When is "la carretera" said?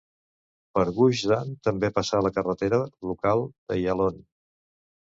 2.29-2.83